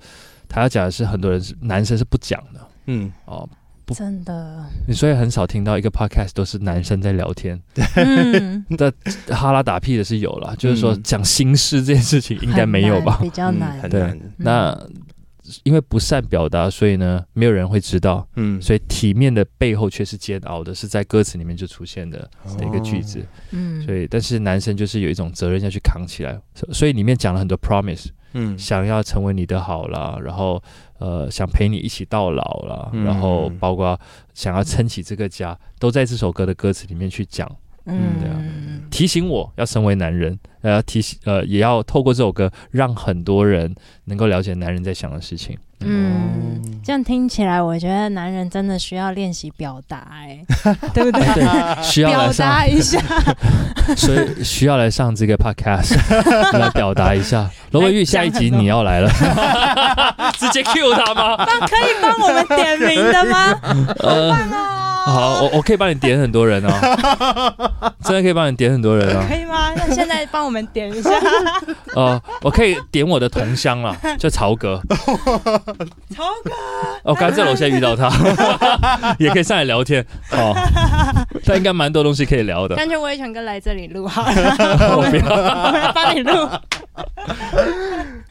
[0.50, 3.12] 他要讲的是很多人是男生是不讲的嗯。
[3.26, 3.47] 哦，
[3.93, 7.62] 真的，你所以很少听到一个 podcast 都是男生在聊天，
[7.95, 8.65] 嗯，
[9.30, 11.01] 哈拉打屁的是有了，就是说嗯。
[11.04, 13.19] 讲心事这件事情应该没有吧？
[13.21, 14.19] 比较嗯难，对很难。
[14.38, 14.88] 那
[15.63, 22.19] 因为不善表达，所以呢，没有人会知道，嗯，所以体面的背后却是煎熬的，是在歌词里面就出现的
[22.58, 23.19] 的一个句子。
[23.49, 28.58] 嗯，所以，但是男生就是有一种责任要去扛起来，所所以里面讲了很多 promise，嗯。
[28.58, 30.62] 想要成为你的好啦，然后
[31.00, 33.04] 呃想陪你一起到老啦，嗯。
[33.04, 34.00] 然后包括
[34.34, 37.50] 想要撑起这个家，都在这首歌的歌词里面去讲，
[37.86, 38.41] 嗯，对啊。
[38.89, 43.74] 提醒我要身为男人，呃提醒呃也要透过这首歌让很多人
[44.06, 45.58] 能够了解男人在想的事情。
[45.84, 50.39] 嗯，这样听起来，我觉得男人真的需要练习表达，哎，
[50.94, 51.22] 对不对？
[51.34, 53.00] 对，需要表，达一下，
[53.98, 55.96] 所以需要来上这个 podcast
[56.58, 57.50] 来表达一下。
[57.72, 59.10] 罗文玉，下一集你要来了，
[60.38, 61.36] 直接 Q 他吗？
[61.48, 63.60] 那可以帮我们点名的吗？
[64.00, 66.71] 呃，哦，好，我 我可以帮你点很多人哦，
[68.04, 69.24] 真的可以帮你点很多人哦。
[69.28, 69.74] 可以吗？
[69.76, 71.12] 那现在帮我们点一下，
[71.95, 74.82] 哦，我可以点我的同乡了，叫曹格。
[76.15, 76.52] 超哥，
[77.04, 78.10] 我刚在楼下遇到他，
[79.19, 80.06] 也可以上来聊天。
[80.32, 80.54] 哦，
[81.45, 82.76] 他应该蛮多东西可以聊的。
[82.76, 85.26] 干脆威权哥来这里录好了，我不要。
[85.32, 86.50] 我们帮你录。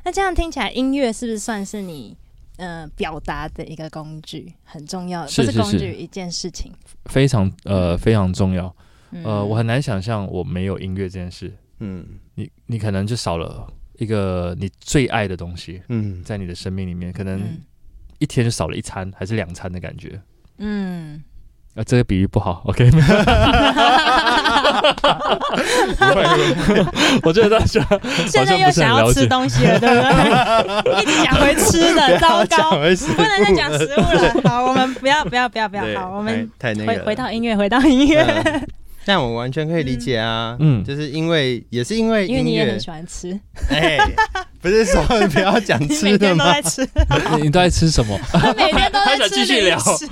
[0.05, 2.17] 那这样听起来，音乐是不是算是你
[2.61, 5.29] 呃表达的一个工具，很重要的？
[5.29, 6.71] 是是是不是工具，一件事情。
[7.07, 8.75] 非常呃非常重要。
[9.13, 11.53] 嗯呃，我很难想象我没有音乐这件事。
[11.81, 13.67] 嗯你你可能就少了
[13.99, 17.61] 一个你最爱的东西，嗯在你的生命里面，可能嗯
[18.19, 20.21] 一天就少了一餐还是两餐的感觉。
[20.59, 21.25] 嗯。
[21.75, 22.91] 啊，这个比喻不好，OK。
[27.23, 27.85] 我觉得大家
[28.27, 31.03] 现在又想要吃东西了，对不对？
[31.03, 32.77] 一直讲回吃的， 糟糕，不
[33.23, 34.35] 能再讲食物了。
[34.45, 35.83] 好，我们不要，不要，不要，不要。
[36.01, 36.51] 好，我们
[36.87, 38.25] 回回到音乐，回到音乐。
[39.11, 43.37] 但我完全可以理解啊，嗯，就是因为也是因为因为你也很喜欢吃，
[43.69, 43.99] 哎，
[44.63, 46.55] 不是说不要讲吃的吗？
[47.43, 48.17] 你都在吃什么？
[48.31, 50.07] 他每天都在吃零食，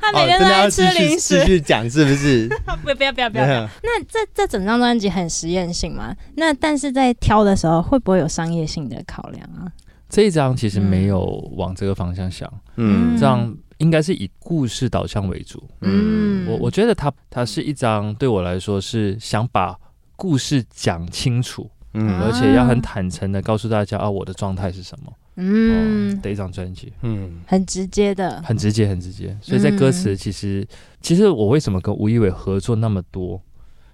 [0.00, 1.40] 他每天都在吃零食。
[1.40, 2.48] 继续讲是不是？
[2.84, 3.44] 不不要不要不要！
[3.82, 6.14] 那这这整张专辑很实验性嘛？
[6.36, 9.66] 那但是在挑的时候会不会有商业性的考量啊？
[10.08, 11.20] 这一张其实没有
[11.56, 13.52] 往这个方向想，嗯，这样。
[13.78, 15.62] 应该是以故事导向为主。
[15.80, 19.76] 嗯，我我觉得它它是一张对我来说是想把
[20.16, 29.36] 故事讲清楚，嗯，而且要很坦诚的告诉大家啊，我的状态是什么，嗯，的一张专辑，嗯，很直接的，很直接，很直接。
[29.42, 30.66] 所以在歌词，其实
[31.00, 33.40] 其实我为什么跟吴一伟合作那么多，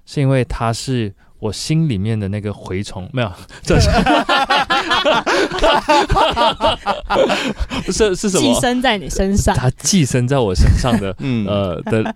[0.07, 1.14] 是因为他是。
[1.42, 3.29] 我心里面的那个蛔虫没有，
[3.64, 3.90] 这是
[7.91, 8.43] 是是什么？
[8.43, 12.15] 寄生在你身上，他寄生在我身上的， 嗯呃的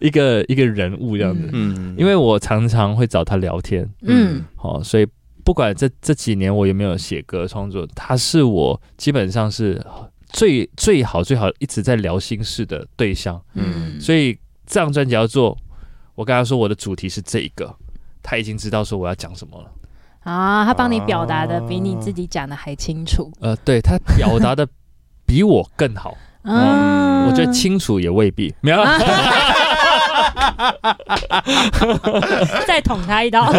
[0.00, 1.48] 一个一个人物这样子。
[1.52, 5.06] 嗯，因为我常常会找他聊天，嗯，好，所以
[5.44, 9.84] 不管这这几年我有没有写歌创作，他是我基本上是
[10.30, 13.40] 最最好最好一直在聊心事的对象。
[13.54, 14.34] 嗯，所以
[14.66, 15.56] 这张专辑要做，
[16.14, 17.74] 我跟他说我的主题是这一个。
[18.24, 19.68] 他已经知道说我要讲什么了
[20.24, 20.64] 啊！
[20.64, 23.32] 他帮你表达的比你自己讲的还清楚。
[23.40, 24.66] 呃，对他表达的
[25.26, 26.16] 比我更好。
[26.44, 28.52] 嗯，我觉得清楚也未必。
[28.60, 28.82] 没有，
[32.66, 33.44] 再捅他一刀。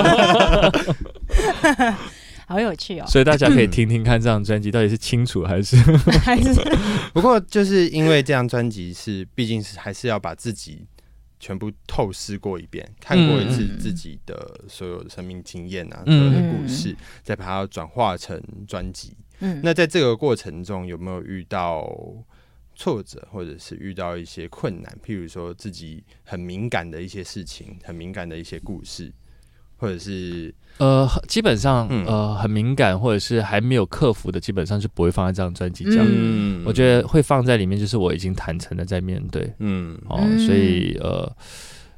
[2.46, 3.06] 好有趣哦！
[3.08, 5.78] 所以大家可以听听看这张专辑到底是清楚还是
[6.26, 6.54] 还是？
[7.14, 10.86] 不过就是因为这张专辑是，毕竟是还是要把自己。
[11.44, 19.18] 全部透视过一遍，看过一次自己的所有的生命经验啊，所有的故事，再把它转化成专辑。
[19.40, 21.86] 嗯，那在这个过程中有没有遇到
[22.76, 24.98] 挫折，或者是遇到一些困难？
[25.06, 29.12] 譬如说自己很敏感的一些事情，很敏感的一些故事，
[29.84, 30.56] 或者是。
[30.80, 36.04] 呃，基本上呃很敏感，或者是还没有克服的，基本上是不会放在这张专辑讲。
[36.04, 39.54] 嗯，我觉得会放在里面，就是我已经坦诚的在面对。
[39.60, 40.18] 嗯，哦，
[40.48, 41.32] 所以呃，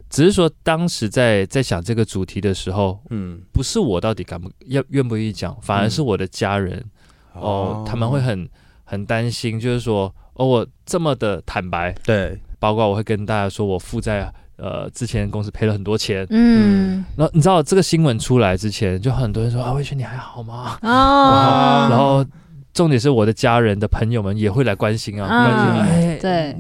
[0.10, 6.84] 只是说当时在在想这个主题的时候，嗯，不是我到底敢不要愿不愿意讲，反而是我的家人
[7.32, 8.46] 哦，他们会很
[8.84, 14.30] 很担心，就是说哦，我这么的坦白，对，包括我会跟大家说我负债。
[14.58, 20.78] 呃，之前公司赔了很多钱，嗯，然后你知道这个新闻出来之前，就很多人说啊，魏轩你还好吗？
[20.82, 22.26] 哦， 然后
[22.74, 26.56] 重点是我的家人的朋友们也会来关心啊，关心，哎，对，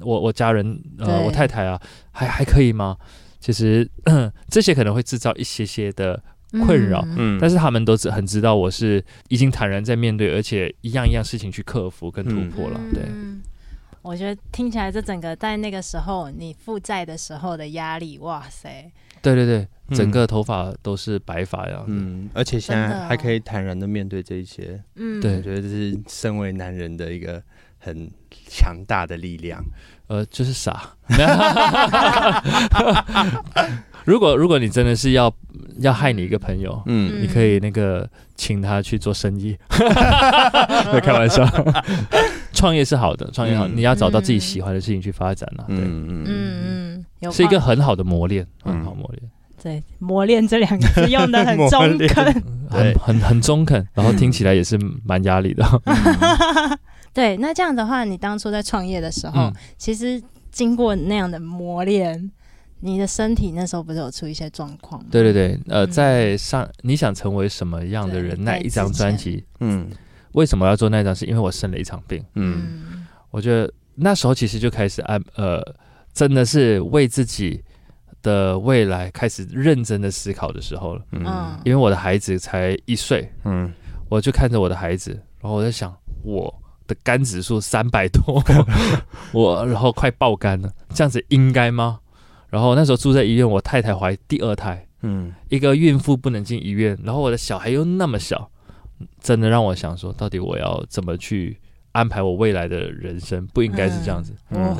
[0.00, 1.80] 我我家人呃，我太太啊，
[2.10, 2.96] 还还可以吗？
[3.38, 3.88] 其实
[4.50, 6.20] 这些可能会制造一些些的
[6.64, 13.02] 困扰，嗯，但是他们都是很知道我是已经坦然在面对，而且一样一样事情去克服跟突破了，对。
[14.06, 18.88] 我觉得听起来，这整个在那个时候你负债的时候的压力，哇塞！
[19.20, 19.66] 对对对，
[19.96, 27.42] 整个头发都是白发呀，嗯，而且现在还可以坦然的面对这一些，嗯，对，我觉得这是身为男人的一个
[27.78, 28.08] 很
[28.46, 29.60] 强大的力量，
[30.06, 30.94] 呃，就是傻。
[34.04, 35.34] 如果如果你真的是要
[35.80, 41.44] 要害你一个朋友，嗯，你可以那个请他去做生意，在 开玩笑。
[42.56, 45.64] 创业是好的，创业好，你要找到自己喜欢的事情去发展了。
[45.68, 49.30] 对，嗯嗯嗯，是一个很好的磨练，很好磨练。
[49.62, 55.64] 对，磨练这两个字用的 很中肯，很很很中肯，然后听起来也是蛮压力的。
[57.12, 62.30] 对，那这样的话，你当初在创业的时候，其实经过那样的磨练，
[62.80, 65.04] 你的身体那时候不是有出一些状况？
[65.10, 68.36] 对对对，呃，在上你想成为什么样的人？
[68.44, 69.88] 那一张专辑，嗯。
[70.36, 71.14] 为什么要做那张？
[71.14, 72.22] 是因为我生了一场病。
[72.34, 75.62] 嗯，我觉得那时候其实就开始按呃，
[76.12, 77.64] 真的是为自己
[78.22, 81.02] 的未来开始认真的思考的时候了。
[81.12, 83.32] 嗯，因为我的孩子才一岁。
[83.44, 83.72] 嗯，
[84.10, 86.54] 我就看着我的孩子，然后我在想，我
[86.86, 88.42] 的肝指数三百多，
[89.32, 92.00] 我然后快爆肝了，这样子应该吗？
[92.50, 94.86] 然后那时候住在医院，我太太怀第二胎。
[95.00, 98.50] 嗯，一个孕妇不能进医院，然后我的小孩又那么小。
[99.20, 101.58] 真的让我想说，到底我要怎么去
[101.92, 103.46] 安排我未来的人生？
[103.48, 104.34] 不应该是这样子。
[104.50, 104.76] 嗯，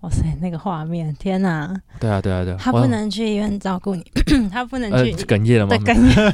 [0.00, 1.74] 哇塞，那个画面，天哪！
[2.00, 2.56] 对啊，对啊，对啊。
[2.58, 4.02] 他不能去医院照顾你，
[4.50, 5.76] 他不能去哽咽了吗？
[5.76, 6.32] 对，哽咽。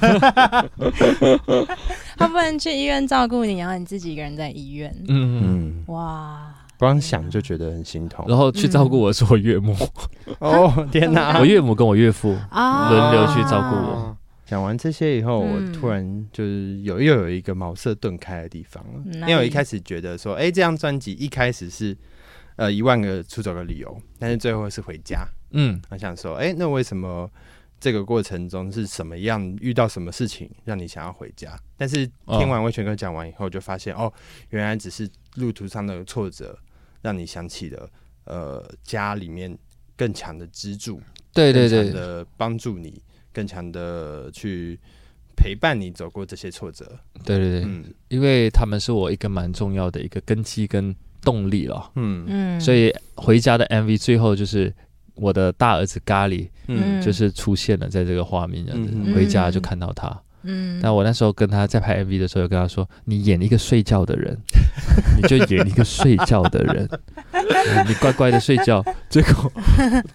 [2.17, 4.95] 他不能去医院照顾你，然后你自己一个人在医院。
[5.09, 5.85] 嗯嗯。
[5.89, 6.55] 哇！
[6.79, 8.25] 光想就觉得很心痛。
[8.29, 9.75] 然后去照顾我是我岳母。
[10.39, 11.39] 哦天哪！
[11.41, 14.16] 我岳母跟我岳父轮流去照顾我。
[14.47, 21.95] 讲完这些以后，我突然就是有又有一个茅塞顿开的地方了，因为我一开始觉得说，哎，这张专辑一开始是。
[22.59, 25.29] 呃，一万个出走的理由，但是最后是回家。
[25.51, 27.31] 嗯，我想说，哎，那为什么
[27.79, 29.55] 这个过程中是什么样？
[29.61, 31.55] 遇到什么事情让你想要回家？
[31.77, 34.11] 但是听完魏全哥讲完以后，就发现哦，
[34.49, 36.59] 原来只是路途上的挫折，
[37.03, 37.87] 让你想起了
[38.25, 39.55] 呃家里面
[39.95, 40.99] 更强的支柱，
[41.35, 43.03] 对对对的帮助你，
[43.37, 44.79] 更强的去
[45.37, 46.99] 陪伴你走过这些挫折。
[47.25, 50.97] 对对对，嗯，因为他们是我一个蛮重要的一个根基跟。
[51.23, 52.25] 动力了，嗯。
[52.29, 54.73] 嗯，所以回家的 MV 最后就是
[55.17, 60.07] 我的大儿子咖喱，嗯，就是出现了在这个画面，这样子回家就看到他，
[60.47, 64.37] 嗯，但我那时候跟他在拍 MV 的时候，有跟他说：“你演一个睡觉的人，
[65.21, 66.89] 你就演一个睡觉的人，
[67.89, 68.85] 你乖乖的睡觉。
[69.11, 69.53] ”结果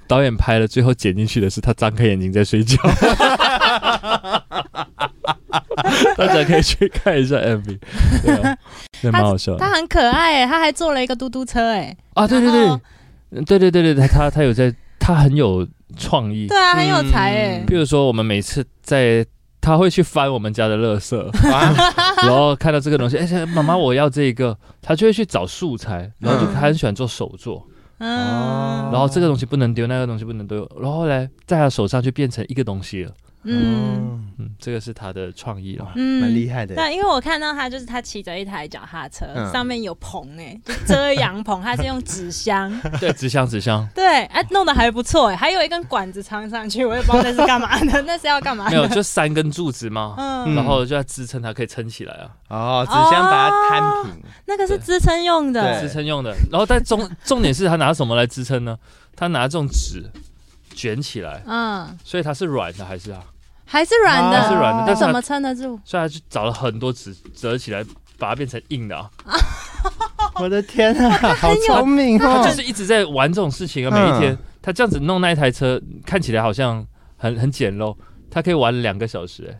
[0.07, 2.77] 导演拍了，最后剪进去的是他张开眼睛在睡觉。
[6.15, 7.79] 大家可以去看一下 MV，
[8.23, 9.57] 对，蛮好笑。
[9.57, 11.95] 他很可爱哎，他还坐了一个嘟嘟车哎。
[12.13, 15.67] 啊，对对对，对对对对他他有在，他很有
[15.97, 16.47] 创意。
[16.47, 17.63] 对啊，很有才哎。
[17.67, 19.25] 比如说，我们每次在，
[19.61, 21.15] 他会去翻我们家的垃圾，
[22.25, 27.65] 然后看到这个东西，哎，妈妈我要这个，他就会去找素材，然后就他很喜欢做手作。
[27.99, 28.89] 哦。
[28.91, 33.11] 然后这个东西不能丢，那个东西不能丢，然后后来在他手上就变成一个东西了。
[33.43, 36.75] 嗯嗯，这个是他的创意了，嗯，蛮厉害的。
[36.75, 48.69] 对，因为我看到他就是他骑着一台脚踏车，上面有棚哎，就遮阳棚，他是用纸箱， 对，纸箱纸箱，对，哎，弄得还不错哎，还有一根管子插上去，我也不知道那是干嘛的， 那是要干嘛？
[48.69, 50.15] 没有，就三根柱子嘛？
[50.17, 52.29] 嗯，然后就要支撑它，可以撑起来啊。
[52.49, 56.35] 哦，纸箱把它摊平，那个是支撑用的，支撑用的。
[56.51, 58.77] 然后但重 重点是他拿什么来支撑呢？
[59.15, 60.09] 他拿这种纸
[60.73, 63.21] 卷起来，嗯，所以它是软的还是啊？
[63.71, 65.79] 还是软的，是软的，但怎么撑得住？
[65.85, 67.81] 所以他就找了很多纸折起来，
[68.19, 69.09] 把它变成硬的啊！
[70.41, 72.41] 我的天啊， 好聪明哦！
[72.43, 77.95] 他就是一直在玩这种事情啊，每一天他这样子弄那一台车，看起来好像很很简陋，
[78.29, 79.57] 他可以玩两个小时哎。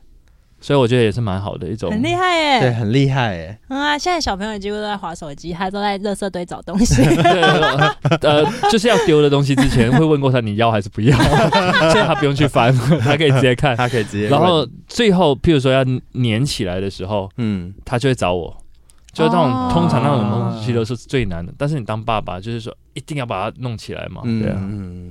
[0.61, 3.57] 所以我觉得也是蛮好的一种，很厉害耶，对，很厉害耶。
[3.69, 7.01] 嗯啊，现在小朋友几乎都在划手机，他都在垃圾堆找东西。
[8.21, 11.17] 呃，就是要丢的东西之前会问过他你要还是不要，
[11.91, 14.27] 现在他不用去翻，他可以直接看，他可以直接。
[14.27, 18.55] 然后最后，譬如说要粘起来的时候，嗯，他就会找我。
[19.13, 24.59] 就那种通常那种东西都是最难的，但是你当爸爸就是说一定要把它弄起来嘛，对啊，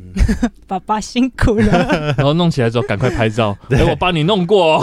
[0.67, 2.15] 爸爸辛苦了。
[2.17, 4.83] 然后弄起来之后赶快拍照， 哎，我帮你弄过，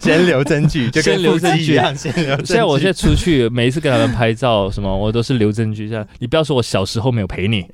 [0.00, 2.36] 先留证据，就跟留证据一样，先留。
[2.44, 7.66] 现在我现在出去，每一次跟他们拍照什么，我都是留证据，这样你不要说我小时候没有陪你。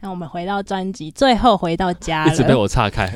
[0.00, 3.12] 那我们回到专辑，最后回到家，一直被我岔开。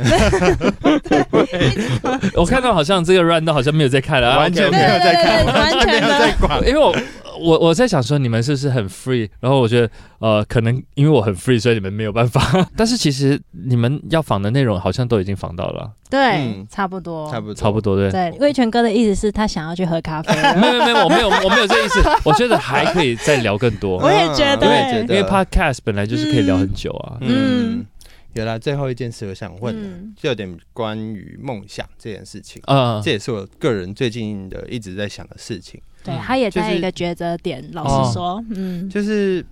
[2.35, 3.89] 我看到好像这个 run 都好像没有。
[3.89, 6.61] 在看了，完全没有在看，完全没有在管。
[6.69, 6.95] 因为我
[7.39, 9.29] 我我在想说，你们是不是很 free？
[9.41, 12.41] 然后我觉得，呃，可能因为我很 free，所以你们没有办法。
[12.77, 15.93] 但是其实你们要仿的内容，好像都已经仿到了。
[16.11, 17.97] 对，差不多，差不多，差不多。
[17.97, 18.37] 对，对。
[18.41, 20.35] 魏全哥的意思是他想要去喝咖啡。
[20.59, 22.03] 没有，没有，我没有，我没有这意思。
[22.25, 23.99] 我觉得还可以再聊更多。
[24.03, 27.19] 我也觉得，因为 podcast 本来就是可以聊很久啊。
[27.21, 27.87] 嗯。
[28.35, 32.63] 有了最后一件事，我想问，就有点关于梦想这件事情。
[32.67, 35.81] 嗯，这也是我个人最近的一直在想的事情。
[36.09, 37.65] 对他也在一个抉择点。
[37.73, 39.45] 老实说，嗯，就是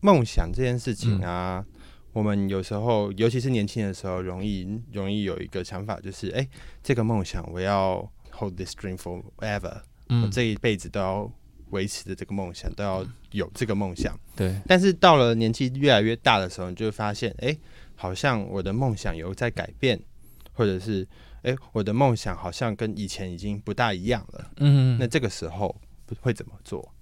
[0.00, 1.64] 梦想这件事情啊，
[2.12, 6.46] 我们有时候，尤其是年轻的时候，容易容易有一个想法，就是哎，
[6.82, 11.30] 这个梦想我要 hold this dream forever，我这一辈子都要
[11.70, 14.18] 维持着这个梦想，都要有这个梦想。
[14.34, 14.54] 对。
[14.66, 17.56] 但是到了年纪越来越大的时候，你就会发现，哎。
[18.00, 19.98] 好像我的梦想有在改变，
[20.52, 21.04] 或者是
[21.42, 24.50] 哎，我的梦想好像跟以前已经不大一样了。
[24.58, 25.74] 嗯，那这个时候
[26.20, 26.92] 会怎么做？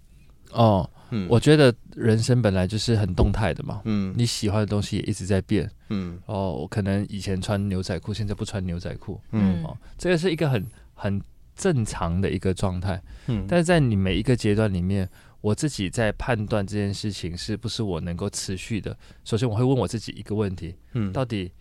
[0.52, 3.82] 哦，嗯，我觉得人生本来就是很动态的嘛。
[3.84, 5.70] 嗯，你喜欢的东西也一直在变。
[5.88, 9.20] 嗯，哦，我可能以前穿牛仔裤，现在不穿牛仔裤。
[9.32, 11.20] 嗯，哦，这个是一个很很
[11.54, 13.02] 正常的一个状态。
[13.26, 15.08] 嗯，但是在你每一个阶段里面。
[15.42, 18.96] 我自己在判断这件事情是不是我能够持续的。
[19.22, 21.52] 首先，我会问我自己一个问题：嗯，到底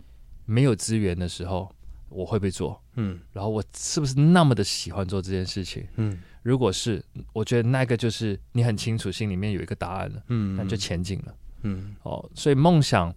[0.45, 1.71] 没有资源的时候，
[2.09, 2.81] 我会不会做？
[2.95, 5.85] 嗯，然后我是不是那么的喜欢做这件事情？
[5.97, 13.11] 嗯，如果是，我觉得那个就是你很清楚心里面有一个答案了，嗯，那就前进了，嗯，哦，所以梦想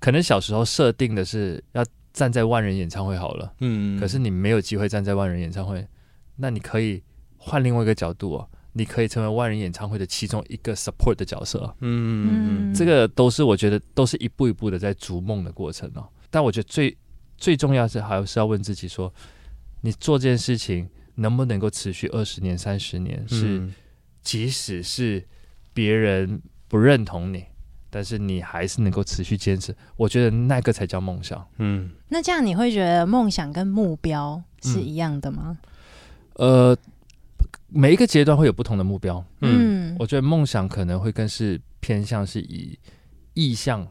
[0.00, 5.86] 可能小时候设定的是要站在万人演唱会好了，嗯，可是你没有机会站在万人演唱会，
[6.34, 7.00] 那你可以
[7.36, 16.96] 换另外一个角度啊，你可以成为万人演唱会的其中一个 support 的角色，嗯嗯，这个都是我觉得都是一步一步的在逐梦的过程哦，但我觉得最。
[17.38, 19.12] 最重要是还是要问自己说，
[19.80, 23.26] 你做这件事情能不能够持续二十年、三十年？
[23.28, 23.68] 是，
[24.22, 25.24] 即使是
[25.72, 27.44] 别人不认同你，
[27.90, 29.74] 但是你还是能够持续坚持。
[29.96, 31.46] 我觉得那个才叫梦想。
[31.58, 35.58] 嗯，那这样你会觉得梦想跟目标是一样的吗？
[36.34, 36.76] 呃，
[37.68, 39.24] 每一个阶段会有不同的目标。
[39.40, 42.78] 嗯，我觉得梦想可能会更是偏向是以
[43.34, 43.86] 意向。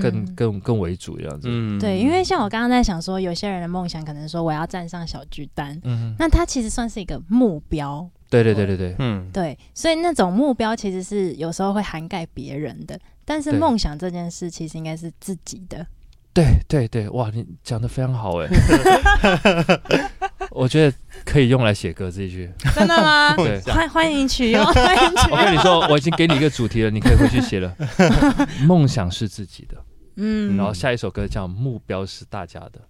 [0.00, 15.86] 更更更为主这样子，嗯，对，因为像我刚刚在想说，有些人的梦想可能说我要站上小巨蛋，嗯，那他其实算是一个目标，对对对对对，嗯，对，所以那种目标其实是有时候会涵盖别人的，但是梦想这件事其实应该是自己的，
[16.32, 18.48] 对对对，哇，你讲的非常好哎，
[20.54, 23.34] 我觉得可以用来写歌这一句，真的吗？
[23.38, 25.32] 对，欢欢迎取用，欢迎取用。
[25.38, 27.74] 我跟你说，我已经给你一个主题了，你可以回去写了。
[28.66, 29.76] 梦想是自己的，
[30.16, 32.80] 嗯，然后下一首歌叫目标是大家的，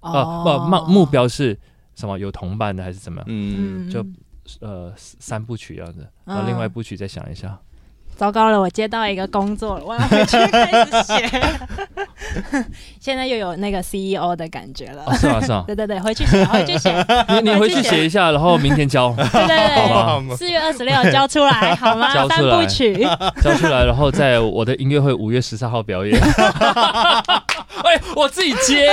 [0.00, 1.58] 哦不，目目标是
[1.94, 2.18] 什么？
[2.18, 3.26] 有同伴的还是怎么样？
[3.28, 4.04] 嗯，就
[4.60, 7.58] 呃三部曲样子，然后另外一部曲再想一下。
[8.16, 11.30] 糟糕了，我接到一个工作了，我要回去开始写。
[13.00, 16.94] 现在又有那个 CEO 的感觉了，是啊是啊， 对对对，回去写，回去写。
[17.28, 19.12] 你你回去写一下，然后明天交。
[19.18, 22.14] 对对对，四月二十六交出来好吗？
[22.14, 22.66] 交出来，
[23.42, 26.16] 交出来，然后在我的音乐会五月十三号表演。
[27.82, 28.88] 哎，我自己接，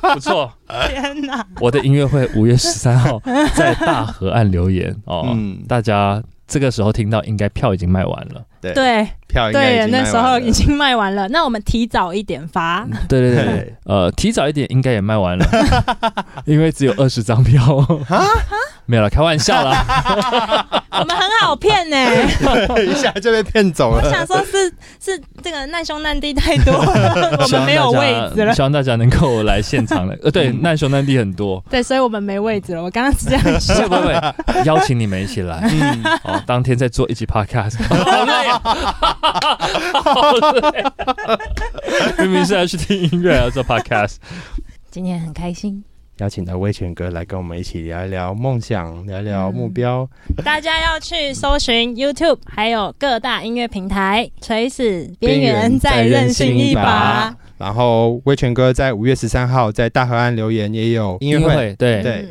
[0.00, 0.50] 不错。
[0.88, 1.44] 天哪！
[1.60, 3.20] 我的音乐会五月十三号
[3.54, 5.36] 在大河岸留言哦，
[5.68, 6.22] 大家。
[6.52, 8.44] 这个时候听到，应该票已经卖完了。
[8.60, 11.26] 对，票对，那时候已经卖完了。
[11.28, 12.86] 那我们提早一点发。
[13.08, 15.46] 对对对， 呃，提早一点应该也卖完了，
[16.44, 17.78] 因为只有二十张票。
[18.10, 18.26] 啊？
[18.86, 20.66] 没有了，开玩笑啦。
[20.92, 21.96] 我们很好骗呢，
[22.84, 24.02] 一下就被骗走了。
[24.04, 24.68] 我想说，是
[25.00, 28.54] 是这个难兄难弟太多了， 我们没有位置了。
[28.54, 30.14] 希望大家能够来现场了。
[30.22, 31.64] 呃，对，难兄难弟很多。
[31.70, 32.82] 对，所以我们没位置了。
[32.82, 33.88] 我刚刚是这样 说。
[33.88, 35.66] 不不，邀请你们一起来。
[35.72, 37.78] 嗯，好，当天再做一集 podcast。
[37.88, 38.60] 好累啊！
[40.04, 40.84] 好累。
[42.18, 44.16] 明明是要去听音乐，要做 podcast。
[44.90, 45.82] 今天很开心。
[46.22, 50.08] 邀请到威权哥来跟我们一起聊一聊梦想，聊聊目标。
[50.44, 54.30] 大家要去搜寻 YouTube，还有各大音乐平台。
[54.40, 57.34] 垂死边缘再任性一把。
[57.58, 62.24] 然后威权哥在五月十三号在大河岸留言也有音乐会，对对，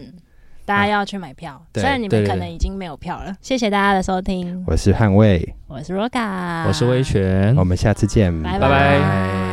[0.63, 1.61] 大家要去买票。
[1.73, 3.35] 虽然你们可能已经没有票了。
[3.41, 4.63] 谢谢大家的收听。
[4.65, 9.50] 我是汉卫，我是 Roga，我是威权，我们下次见，拜拜。